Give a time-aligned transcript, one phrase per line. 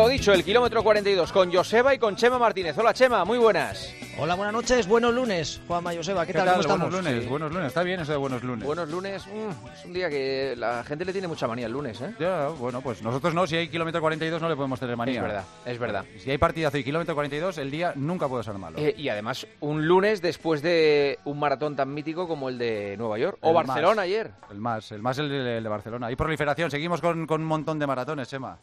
[0.00, 2.74] Lo dicho, el kilómetro 42 con Joseba y con Chema Martínez.
[2.78, 3.94] Hola Chema, muy buenas.
[4.18, 6.48] Hola, buenas noches, buenos lunes, Juanma Joseba, ¿qué, tal?
[6.48, 6.90] ¿Cómo estamos?
[6.90, 7.28] Buenos lunes, Sí.
[7.28, 8.64] buenos lunes, está bien eso de buenos lunes.
[8.64, 12.00] Buenos lunes, mm, es un día que la gente le tiene mucha manía el lunes,
[12.00, 12.14] ¿eh?
[12.18, 15.16] Ya, bueno, pues nosotros no, si hay kilómetro 42 no le podemos tener manía.
[15.16, 16.04] Es verdad, es verdad.
[16.18, 18.78] Si hay partidazo y kilómetro 42, el día nunca puede ser malo.
[18.78, 23.18] Eh, y además, un lunes después de un maratón tan mítico como el de Nueva
[23.18, 23.36] York.
[23.42, 24.04] O El Barcelona más.
[24.04, 24.30] ayer.
[24.50, 26.06] El más, el más el de, el de Barcelona.
[26.06, 28.58] Hay proliferación, seguimos con, con un montón de maratones, Chema.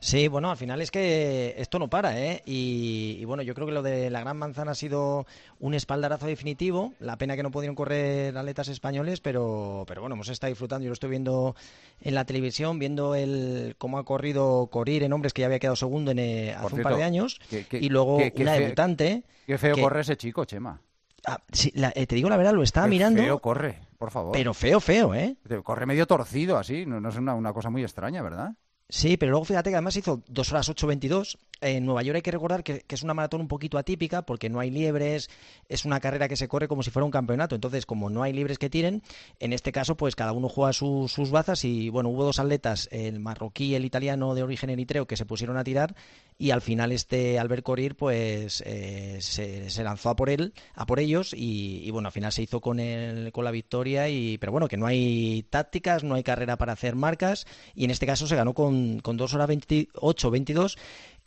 [0.00, 2.42] Sí, bueno, al final es que esto no para, ¿eh?
[2.46, 5.26] Y, y bueno, yo creo que lo de la Gran Manzana ha sido
[5.58, 6.94] un espaldarazo definitivo.
[7.00, 10.84] La pena que no pudieron correr atletas españoles, pero, pero bueno, hemos estado disfrutando.
[10.84, 11.56] Yo lo estoy viendo
[12.00, 15.74] en la televisión, viendo el cómo ha corrido Corir en hombres, que ya había quedado
[15.76, 17.40] segundo en, eh, hace un par de años.
[17.50, 19.24] que- que- y luego que- una debutante.
[19.46, 20.80] Qué feo corre ese chico, Chema.
[21.26, 24.12] Ah, sí, la- eh, te digo la verdad, lo estaba Qué mirando, feo corre, por
[24.12, 24.32] favor.
[24.32, 25.36] pero feo, feo, ¿eh?
[25.64, 28.52] Corre medio torcido así, no, no es una, una cosa muy extraña, ¿verdad?
[28.90, 31.38] Sí, pero luego fíjate que además hizo 2 horas 8.22.
[31.60, 34.60] En Nueva York hay que recordar que, es una maratón un poquito atípica porque no
[34.60, 35.28] hay liebres,
[35.68, 37.54] es una carrera que se corre como si fuera un campeonato.
[37.54, 39.02] Entonces, como no hay libres que tiren,
[39.40, 42.88] en este caso, pues cada uno juega su- sus bazas y bueno, hubo dos atletas,
[42.92, 45.94] el marroquí y el italiano de origen eritreo, que se pusieron a tirar
[46.38, 51.00] y al final este Albert Corir pues eh, se, lanzó a por él, a por
[51.00, 54.52] ellos y, y, bueno, al final se hizo con el, con la victoria y pero
[54.52, 58.26] bueno, que no hay tácticas, no hay carrera para hacer marcas y en este caso
[58.28, 60.78] se ganó con, con 2 horas 28, 22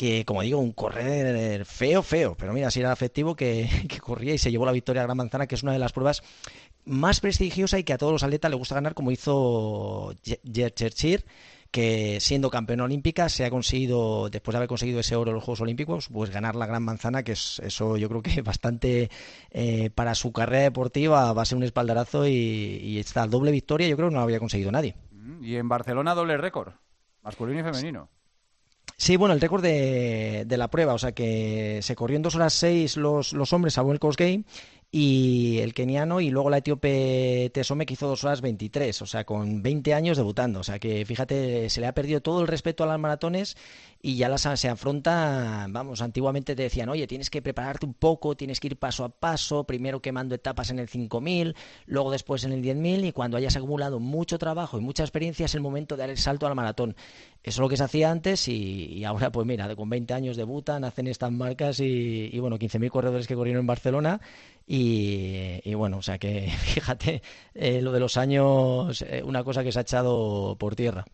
[0.01, 3.69] que como digo, un correr feo, feo, pero mira, si era efectivo que,
[4.01, 6.23] corría y se llevó la victoria a Gran Manzana, que es una de las pruebas
[6.85, 11.23] más prestigiosa y que a todos los atletas les gusta ganar, como hizo Cherchir,
[11.69, 15.43] que siendo campeona olímpica se ha conseguido, después de haber conseguido ese oro en los
[15.43, 19.11] Juegos Olímpicos, pues ganar la Gran Manzana, que es eso yo creo que bastante
[19.51, 23.87] eh, para su carrera deportiva va a ser un espaldarazo y, y esta doble victoria
[23.87, 24.95] yo creo que no la había conseguido nadie.
[25.11, 26.73] Mm, Y en Barcelona doble récord,
[27.21, 28.09] masculino y femenino.
[29.17, 32.53] Bueno, el récord de, de, la prueba, o sea que se corrió en 2 horas
[32.53, 34.45] 6 los, los hombres, salvo el Kosgei,
[34.93, 39.23] y el keniano, y luego la etíope Tesome que hizo 2 horas 23, o sea,
[39.23, 40.59] con 20 años debutando.
[40.59, 43.55] O sea que fíjate, se le ha perdido todo el respeto a las maratones
[44.03, 48.35] y ya las se afronta, vamos, antiguamente te decían, oye, tienes que prepararte un poco,
[48.35, 52.51] tienes que ir paso a paso, primero quemando etapas en el 5000, luego después en
[52.51, 56.01] el 10000 y cuando hayas acumulado mucho trabajo y mucha experiencia es el momento de
[56.01, 56.95] dar el salto al maratón.
[57.43, 60.35] Eso es lo que se hacía antes y, y ahora pues mira, con 20 años
[60.35, 64.19] debutan, hacen estas marcas y, y bueno, 15.000 corredores que corrieron en Barcelona
[64.65, 67.21] y, y, bueno, o sea que fíjate,
[67.53, 71.05] eh, lo de los años, eh, una cosa que se ha echado por tierra.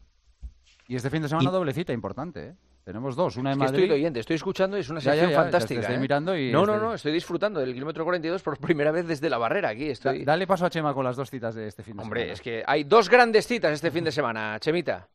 [0.87, 1.51] Y este fin de semana y...
[1.51, 2.55] doble cita importante, ¿eh?
[2.87, 3.83] Tenemos dos, una en es que Madrid.
[3.83, 5.81] Estoy oyente, estoy escuchando y es una sección ya, ya, fantástica.
[5.81, 5.99] Estoy ¿eh?
[5.99, 9.37] mirando y no, no, no, estoy disfrutando del kilómetro 42 por primera vez desde la
[9.37, 9.89] barrera aquí.
[9.89, 10.19] Estoy...
[10.19, 12.33] Da, dale paso a Chema con las dos citas de este fin de Hombre, semana.
[12.33, 15.09] es que hay dos grandes citas este fin de semana, Chemita.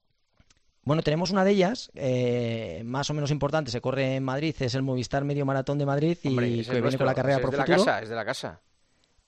[0.83, 4.75] Bueno, tenemos una de ellas, eh, más o menos importante, se corre en Madrid, es
[4.75, 7.37] el Movistar Medio Maratón de Madrid y Hombre, que es viene nuestro, con la carrera
[7.37, 7.79] es por de futuro.
[7.79, 8.61] La casa, es de la casa.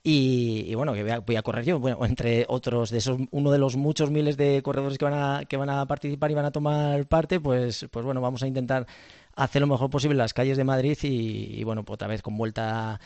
[0.06, 3.50] Y, bueno, que voy a, voy a, correr yo, bueno, entre otros de esos, uno
[3.50, 6.44] de los muchos miles de corredores que van a, que van a participar y van
[6.44, 8.86] a tomar parte, pues, pues bueno, vamos a intentar
[9.34, 13.00] hacer lo mejor posible las calles de Madrid y, bueno, pues otra vez con vuelta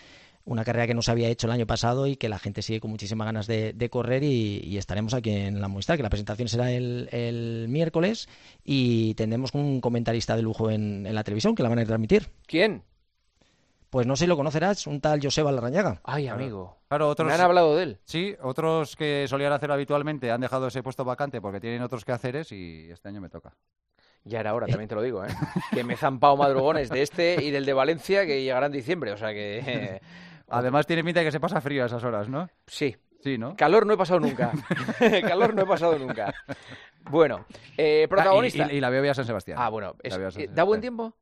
[0.44, 2.80] una carrera que no se había hecho el año pasado y que la gente sigue
[2.80, 6.72] con muchísimas ganas de, correr y, estaremos aquí en la Movistar, que la presentación será
[6.72, 8.28] el, el miércoles
[8.64, 12.28] y tendremos un comentarista de lujo en, en, la televisión que la van a transmitir.
[12.48, 12.82] ¿Quién?
[13.90, 16.00] Pues no sé si lo conocerás, un tal Joseba Larrañaga.
[16.04, 16.76] Ay, amigo.
[16.88, 17.28] Claro, otros...
[17.28, 17.98] Me han hablado de él.
[18.04, 22.52] Sí, otros que solían hacer habitualmente han dejado ese puesto vacante porque tienen otros quehaceres
[22.52, 23.54] y este año me toca.
[24.24, 25.28] Ya era hora, también te lo digo, ¿eh?
[25.72, 29.12] que me he zampado madrugones de este y del de Valencia que llegará en diciembre,
[29.12, 29.58] o sea que...
[29.64, 30.00] Eh,
[30.50, 32.48] Además tiene pinta de que se pasa frío a esas horas, ¿no?
[32.66, 32.96] Sí.
[33.20, 33.56] Sí, ¿no?
[33.56, 34.52] Calor no he pasado nunca.
[35.26, 36.32] Calor no he pasado nunca.
[37.10, 38.64] Bueno, eh, protagonista.
[38.64, 39.58] Ah, y, y, y, la veo ya San Sebastián.
[39.60, 39.94] Ah, bueno.
[40.02, 41.14] Es, San ¿Da buen tiempo?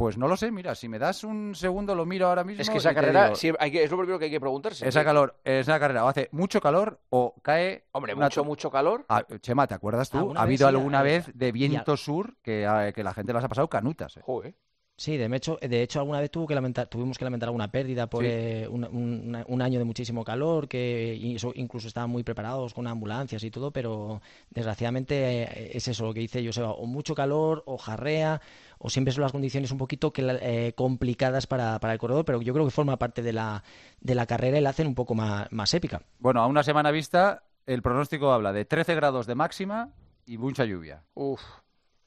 [0.00, 2.62] Pues no lo sé, mira, si me das un segundo lo miro ahora mismo.
[2.62, 4.88] Es que esa carrera digo, hay que, es lo primero que hay que preguntarse.
[4.88, 7.84] esa calor, esa carrera o hace mucho calor o cae.
[7.92, 9.04] Hombre, mucho, mucho calor.
[9.10, 10.32] Ah, Chema, ¿te acuerdas tú?
[10.34, 13.68] Ha habido alguna vez de viento sur que, ah, que la gente las ha pasado
[13.68, 14.16] canutas.
[14.16, 14.20] ¿eh?
[14.24, 14.54] Joder.
[15.00, 18.06] Sí, de hecho, de hecho alguna vez tuvo que lamentar, tuvimos que lamentar alguna pérdida
[18.06, 18.28] por Sí.
[18.30, 21.16] eh, un, un- un año de muchísimo calor, que
[21.54, 24.20] incluso estaban muy preparados con ambulancias y todo, pero
[24.50, 28.42] desgraciadamente eh, es eso lo que dice Joseba, o mucho calor, o jarrea,
[28.76, 32.42] o siempre son las condiciones un poquito que, eh, complicadas para, para el corredor, pero
[32.42, 33.64] yo creo que forma parte de la,
[34.02, 36.02] de la carrera y la hacen un poco más, más épica.
[36.18, 39.94] Bueno, a una semana vista, el pronóstico habla de 13 grados de máxima
[40.26, 41.04] y mucha lluvia.
[41.14, 41.40] Uf.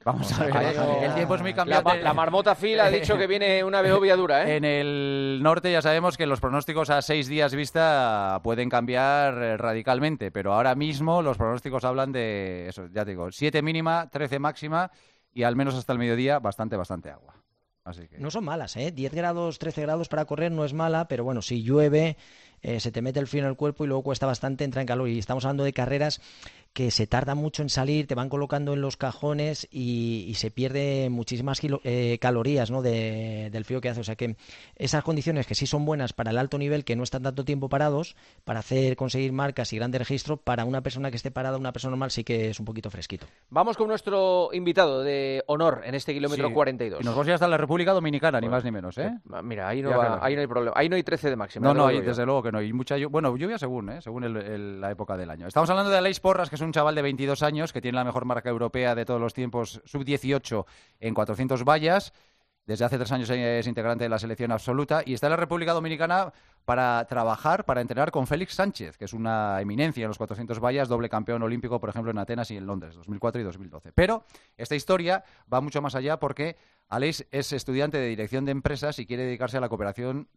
[0.04, 0.56] Vamos a ver,
[1.04, 2.02] el tiempo es muy La, cambiante.
[2.02, 4.58] la marmota Phil ha dicho que viene una behobia dura, ¿eh?
[4.58, 9.58] En el norte ya sabemos que los pronósticos a seis días vista pueden cambiar eh,
[9.58, 14.40] radicalmente, pero ahora mismo los pronósticos hablan de, eso, ya te digo, 7 mínima, 13
[14.40, 14.92] máxima
[15.34, 17.36] y al menos hasta el mediodía bastante, bastante agua.
[17.86, 18.18] Así que...
[18.18, 18.92] No son malas, ¿eh?
[18.92, 22.18] 10 grados, 13 grados para correr no es mala, pero bueno, si llueve,
[22.64, 24.88] eh, se te mete el frío en el cuerpo y luego cuesta bastante entrar en
[24.88, 25.10] calor.
[25.10, 26.22] Y estamos hablando de carreras
[26.74, 31.10] que se tarda mucho en salir, te van colocando en los cajones y, se pierde
[31.12, 32.82] muchísimas eh, calorías ¿no?
[32.82, 34.02] del frío que hace.
[34.02, 34.36] O sea que
[34.76, 37.70] esas condiciones que sí son buenas para el alto nivel, que no están tanto tiempo
[37.70, 41.72] parados, para hacer conseguir marcas y grandes registros, para una persona que esté parada, una
[41.72, 43.28] persona normal, sí que es un poquito fresquito.
[43.52, 47.02] Vamos con nuestro invitado de honor en este kilómetro 42.
[47.02, 48.98] Y nos vamos a ir hasta la República Dominicana, ni más ni menos.
[48.98, 49.12] ¿eh?
[49.44, 50.74] Mira, ahí no, ahí no hay problema.
[50.76, 51.66] Ahí no hay 13 de máximo.
[51.68, 52.53] No, no, desde luego que no.
[52.62, 54.02] Y mucha, bueno, lluvia según, ¿eh?
[54.02, 55.48] según la época del año.
[55.48, 58.04] Estamos hablando de Aleix Porras, que es un chaval de 22 años que tiene la
[58.04, 60.66] mejor marca europea de todos los tiempos, sub-18
[61.00, 62.14] en 400 vallas.
[62.66, 65.74] Desde hace tres años es integrante de la selección absoluta y está en la República
[65.74, 66.32] Dominicana
[66.64, 70.88] para trabajar, para entrenar con Félix Sánchez, que es una eminencia en los 400 vallas,
[70.88, 73.92] doble campeón olímpico, por ejemplo, en Atenas y en Londres, 2004 y 2012.
[73.92, 74.24] Pero
[74.56, 76.56] esta historia va mucho más allá porque
[76.88, 80.30] Aleix es estudiante de dirección de empresas y quiere dedicarse a la cooperación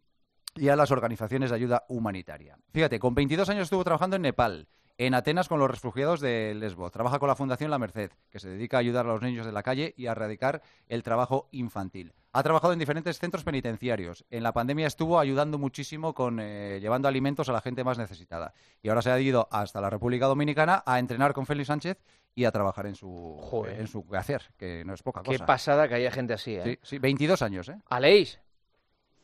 [0.57, 2.57] y a las organizaciones de ayuda humanitaria.
[2.71, 4.67] Fíjate, con 22 años estuvo trabajando en Nepal,
[4.97, 6.91] en Atenas con los refugiados de Lesbos.
[6.91, 9.51] Trabaja con la Fundación La Merced, que se dedica a ayudar a los niños de
[9.51, 12.13] la calle y a erradicar el trabajo infantil.
[12.33, 14.25] Ha trabajado en diferentes centros penitenciarios.
[14.29, 18.53] En la pandemia estuvo ayudando muchísimo con eh, llevando alimentos a la gente más necesitada.
[18.81, 21.99] Y ahora se ha ido hasta la República Dominicana a entrenar con Félix Sánchez
[22.33, 25.31] y a trabajar en su, en su quehacer, que no es poca cosa.
[25.31, 26.63] Qué pasada que haya gente así, ¿eh?
[26.63, 27.79] Sí, sí 22 años, ¿eh?
[27.89, 28.39] Aleix,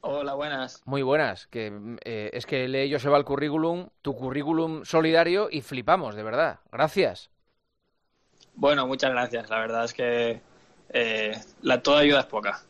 [0.05, 0.81] Hola, buenas.
[0.83, 1.47] Muy buenas.
[1.47, 1.71] Que
[2.03, 6.59] eh, es que se va el currículum, tu currículum solidario y flipamos, de verdad.
[6.73, 7.29] Gracias.
[8.53, 9.49] Bueno, muchas gracias.
[9.49, 10.41] La verdad es que
[10.89, 12.61] eh, la toda ayuda es poca.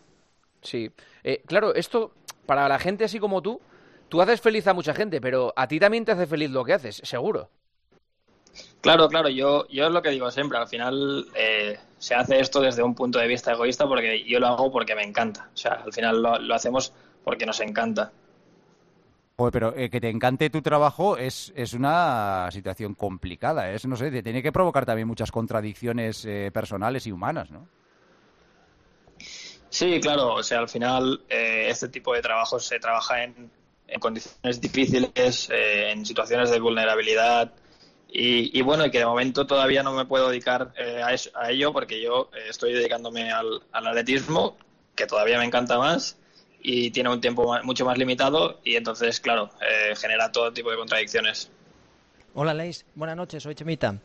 [0.62, 0.92] Sí.
[1.24, 2.12] Eh, claro, esto
[2.46, 3.60] para la gente así como tú,
[4.10, 6.74] tú haces feliz a mucha gente, pero a ti también te hace feliz lo que
[6.74, 7.50] haces, seguro.
[8.82, 11.26] Claro, claro, yo, yo es lo que digo siempre, al final
[11.98, 15.02] se hace esto desde un punto de vista egoísta porque yo lo hago porque me
[15.02, 15.50] encanta.
[15.52, 18.12] O sea, al final lo hacemos porque nos encanta.
[19.52, 24.12] pero eh, que te encante tu trabajo es, es una situación complicada, es, no sé,
[24.12, 27.68] te tiene que provocar también muchas contradicciones eh, personales y humanas, ¿no?
[29.70, 33.52] Sí, claro, o sea, al final eh, este tipo de trabajo se trabaja en,
[34.00, 37.52] condiciones difíciles, en situaciones de vulnerabilidad
[38.08, 40.74] y, bueno, y que de momento todavía no me puedo dedicar
[41.36, 44.58] a, ello porque yo estoy dedicándome al, al atletismo,
[44.96, 46.18] que todavía me encanta más,
[46.64, 50.78] y tiene un tiempo mucho más limitado y entonces, claro, eh, genera todo tipo de
[50.78, 51.52] contradicciones.
[52.34, 52.86] Hola, Leis.
[52.96, 54.00] Buenas noches, soy Chemita.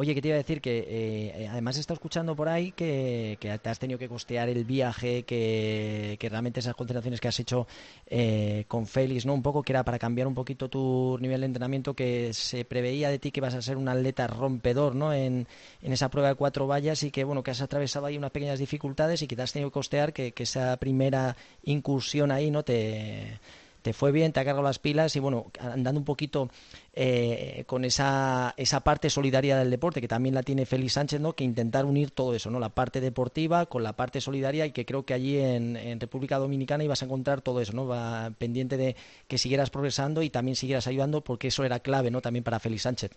[0.00, 3.36] Oye, que te iba a decir que eh, además he estado escuchando por ahí que,
[3.38, 7.66] te has tenido que costear el viaje, que, realmente esas concentraciones que has hecho
[8.06, 9.34] eh, con Félix, ¿no?
[9.34, 13.10] Un poco que era para cambiar un poquito tu nivel de entrenamiento, que se preveía
[13.10, 15.12] de ti que vas a ser un atleta rompedor, ¿no?
[15.12, 15.46] En,
[15.82, 19.20] esa prueba de cuatro vallas y que, bueno, que has atravesado ahí unas pequeñas dificultades
[19.20, 22.62] y que te has tenido que costear, que, que esa primera incursión ahí, ¿no?
[22.62, 23.38] Te
[23.82, 26.50] te fue bien, te ha cargado las pilas y bueno, andando un poquito
[26.92, 31.34] eh, con esa, esa parte solidaria del deporte que también la tiene Félix Sánchez, ¿no?
[31.34, 32.58] Que intentar unir todo eso, ¿no?
[32.58, 36.84] La parte deportiva con la parte solidaria y que creo que allí en, República Dominicana
[36.84, 37.86] ibas a encontrar todo eso, ¿no?
[37.86, 38.96] Va pendiente de
[39.28, 42.20] que siguieras progresando y también siguieras ayudando porque eso era clave, ¿no?
[42.20, 43.10] También para Félix Sánchez.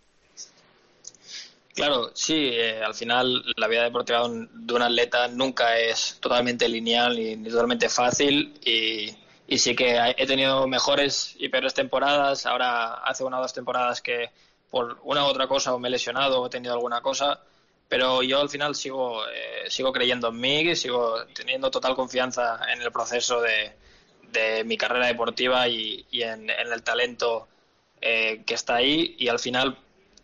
[1.73, 7.15] Claro, sí, eh, al final la vida deportiva de un atleta nunca es totalmente lineal
[7.15, 9.09] ni totalmente fácil y
[9.47, 12.45] y sí que he tenido mejores y peores temporadas.
[12.45, 14.31] Ahora hace una o dos temporadas que
[14.69, 17.41] por una u otra cosa o me he lesionado o he tenido alguna cosa,
[17.87, 22.81] pero yo al final sigo, eh, sigo creyendo en mí, sigo teniendo total confianza en
[22.81, 23.73] el proceso de,
[24.31, 27.47] de mi carrera deportiva y, en, el talento
[28.01, 29.77] eh, que está ahí y al final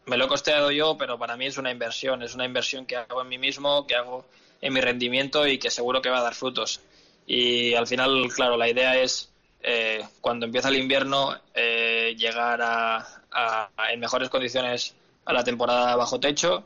[0.05, 2.95] me lo he costeado yo, pero para mí es una inversión, es una inversión que
[2.95, 4.25] hago en mí mismo, que hago
[4.61, 6.81] en mi rendimiento y que seguro que va a dar frutos.
[7.29, 9.31] Y al final, claro, la idea es
[9.61, 14.95] eh, cuando empieza el invierno eh, llegar a, en mejores condiciones
[15.25, 16.63] a la temporada bajo techo.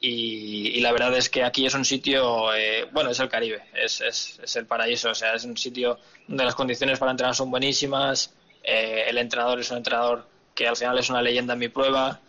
[0.00, 4.00] Y, la verdad es que aquí es un sitio, eh, bueno, es el Caribe, es,
[4.00, 7.50] es, es, el paraíso, o sea, es un sitio donde las condiciones para entrenar son
[7.50, 8.32] buenísimas,
[8.62, 12.20] el entrenador es un entrenador que al final es una leyenda en mi prueba,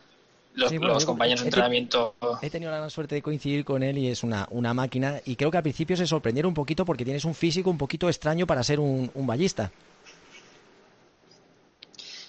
[0.53, 2.15] los, compañeros de entrenamiento.
[2.41, 5.21] He tenido la suerte de coincidir con él y es una, una máquina.
[5.25, 8.09] Y creo que al principio se sorprendieron un poquito porque tienes un físico un poquito
[8.09, 9.71] extraño para ser un, un ballista.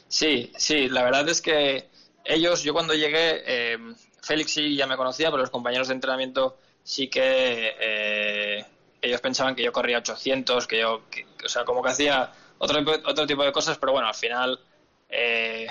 [0.09, 1.89] Sí, sí, la verdad es que
[2.25, 3.79] ellos, yo cuando llegué, eh,
[4.21, 8.65] Félix sí ya me conocía, pero los compañeros de entrenamiento sí que eh,
[9.01, 11.03] ellos pensaban que yo corría 800, que yo,
[11.45, 14.61] o sea, como que hacía otro, otro tipo de cosas, pero bueno, al final
[15.09, 15.67] eh,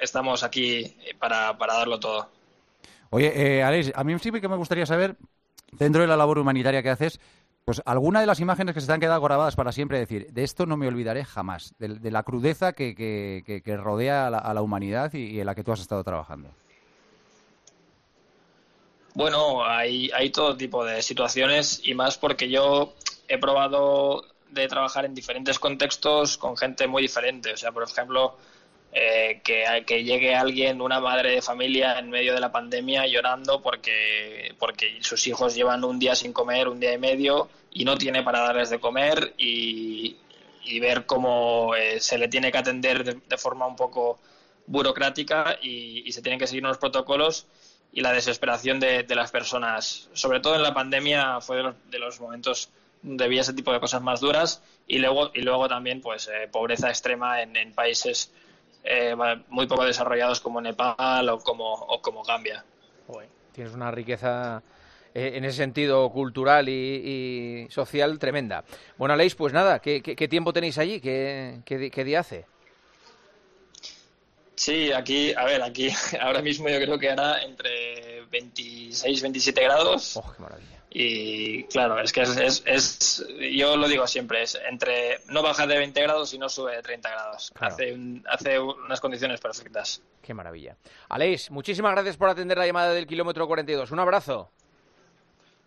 [0.00, 2.28] estamos aquí para, para darlo todo.
[3.10, 5.16] Oye, eh, Alex, a mí sí que me gustaría saber
[5.72, 7.20] dentro de la labor humanitaria que haces,
[7.64, 10.44] pues alguna de las imágenes que se te han quedado grabadas para siempre, decir, de
[10.44, 15.46] esto no me olvidaré jamás, de, la crudeza que, rodea a la, humanidad y, en
[15.46, 16.50] la que tú has estado trabajando.
[19.14, 22.94] Bueno, hay, hay todo tipo de situaciones y más porque yo
[23.28, 27.52] he probado de trabajar en diferentes contextos con gente muy diferente.
[27.52, 28.36] O sea, por ejemplo,
[28.92, 34.54] eh, que, llegue alguien, una madre de familia en medio de la pandemia llorando porque,
[34.58, 38.24] porque sus hijos llevan un día sin comer, un día y medio, y no tiene
[38.24, 40.16] para darles de comer y,
[40.80, 44.20] ver cómo eh, se le tiene que atender de, forma un poco
[44.66, 47.46] burocrática y, se tienen que seguir unos protocolos
[47.92, 50.08] y la desesperación de, las personas.
[50.14, 52.70] Sobre todo en la pandemia fue de los, de los momentos
[53.02, 56.48] donde había ese tipo de cosas más duras y luego, y luego también pues eh,
[56.50, 58.32] pobreza extrema en países
[58.84, 59.14] eh,
[59.48, 62.64] muy poco desarrollados como Nepal o como, o como Gambia.
[63.52, 64.62] tienes una riqueza
[65.14, 68.64] eh, en ese sentido cultural y, social tremenda.
[68.96, 71.00] Bueno, Aleix, pues nada, ¿qué, tiempo tenéis allí?
[71.00, 72.46] ¿Qué, qué, día hace?
[74.54, 75.88] Sí, aquí, a ver, aquí
[76.20, 80.16] ahora mismo yo creo que hará entre 26 27 grados.
[80.16, 80.79] Oh, qué maravilla.
[80.92, 85.78] Y claro, es que es, es, yo lo digo siempre, es entre no baja de
[85.78, 87.52] 20 grados y no sube de 30 grados.
[87.60, 87.96] Hace,
[88.28, 90.02] hace unas condiciones perfectas.
[90.20, 90.76] Qué maravilla.
[91.08, 93.92] Aleix, muchísimas gracias por atender la llamada del kilómetro 42.
[93.92, 94.50] Un abrazo.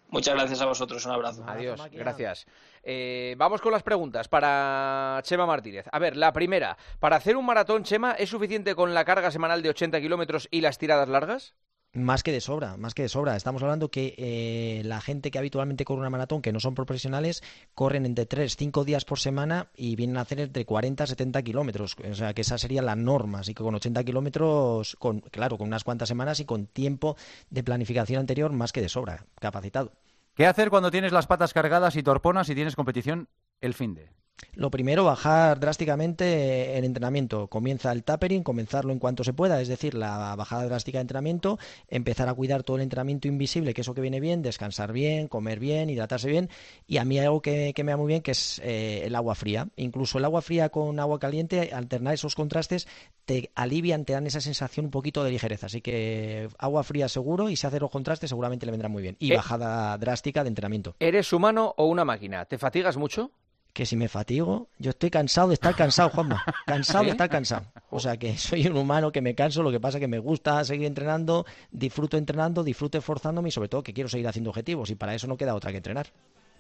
[0.10, 1.44] Muchas gracias a vosotros, un abrazo.
[1.48, 2.46] Adiós, gracias.
[2.84, 5.86] Eh, vamos con las preguntas para Chema Martínez.
[5.92, 9.64] A ver, la primera, ¿para hacer un maratón, Chema, es suficiente con la carga semanal
[9.64, 11.56] de 80 kilómetros y las tiradas largas?
[11.96, 13.36] Más que de sobra, más que de sobra.
[13.36, 17.44] Estamos hablando que eh, la gente que habitualmente corre una maratón, que no son profesionales,
[17.76, 21.44] corren entre 3, 5 días por semana y vienen a hacer entre 40 y 70
[21.44, 21.96] kilómetros.
[22.10, 23.42] O sea, que esa sería la norma.
[23.42, 27.16] Así que con 80 kilómetros, con, claro, con unas cuantas semanas y con tiempo
[27.52, 29.92] de planificación anterior, más que de sobra, capacitado.
[30.34, 33.28] ¿Qué hacer cuando tienes las patas cargadas y torponas y tienes competición
[33.62, 34.10] el fin de?
[34.56, 37.48] Lo primero, bajar drásticamente el entrenamiento.
[37.48, 41.58] Comienza el tapering, comenzarlo en cuanto se pueda, es decir, la bajada drástica de entrenamiento,
[41.88, 45.60] empezar a cuidar todo el entrenamiento invisible, que eso que viene bien, descansar bien, comer
[45.60, 46.50] bien, hidratarse bien.
[46.86, 49.34] Y a mí hay algo que, me va muy bien, que es eh, el agua
[49.34, 49.70] fría.
[49.76, 52.88] Incluso el agua fría con agua caliente, alternar esos contrastes,
[53.26, 55.66] te alivian, te dan esa sensación un poquito de ligereza.
[55.66, 59.16] Así que agua fría seguro y si hace los contrastes seguramente le vendrá muy bien.
[59.18, 60.96] Y eh, bajada drástica de entrenamiento.
[61.00, 62.46] ¿Eres humano o una máquina?
[62.46, 63.32] ¿Te fatigas mucho?
[63.74, 66.44] Que si me fatigo, yo estoy cansado de estar cansado, Juanma.
[66.66, 67.66] Cansado de estar cansado.
[67.90, 70.64] O sea que soy un humano que me canso, lo que pasa que me gusta
[70.64, 74.96] seguir entrenando, disfruto entrenando, disfruto esforzándome y sobre todo que quiero seguir haciendo objetivos y
[74.96, 76.08] para eso no queda otra que entrenar.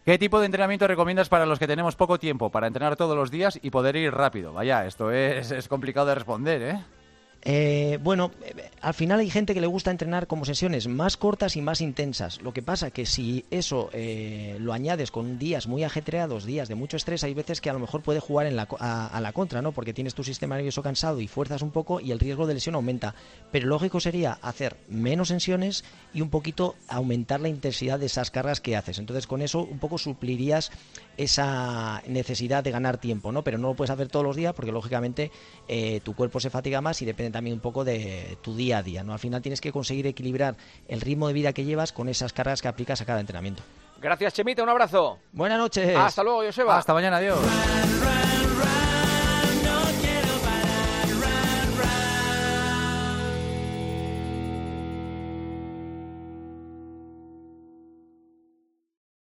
[0.05, 3.31] ¿Qué tipo de entrenamiento recomiendas para los que tenemos poco tiempo para entrenar todos los
[3.31, 4.51] días y poder ir rápido?
[4.51, 6.83] Vaya, esto es, es complicado de responder, ¿eh?
[7.45, 8.31] Eh, bueno,
[8.81, 12.41] al final hay gente que le gusta entrenar como sesiones más cortas y más intensas.
[12.41, 16.75] Lo que pasa que si eso eh, lo añades con días muy ajetreados, días de
[16.75, 19.61] mucho estrés, hay veces que a lo mejor puede jugar en la, a, la contra,
[19.61, 19.73] ¿no?
[19.73, 22.75] Porque tienes tu sistema nervioso cansado y fuerzas un poco y el riesgo de lesión
[22.75, 23.13] aumenta.
[23.51, 25.83] Pero lógico sería hacer menos sesiones
[26.13, 28.99] y un poquito aumentar la intensidad de esas cargas que haces.
[28.99, 30.71] Entonces con eso un poco suplirías
[31.17, 33.43] esa necesidad de ganar tiempo, ¿no?
[33.43, 35.31] Pero no lo puedes hacer todos los días porque lógicamente
[35.67, 38.83] eh, tu cuerpo se fatiga más y depende también un poco de tu día a
[38.83, 39.11] día, ¿no?
[39.11, 40.55] Al final tienes que conseguir equilibrar
[40.87, 43.61] el ritmo de vida que llevas con esas cargas que aplicas a cada entrenamiento.
[43.99, 45.19] Gracias, Chemita, un abrazo.
[45.33, 45.95] Buenas noches.
[45.97, 46.77] Hasta luego, Joseba.
[46.77, 47.39] Hasta mañana, adiós.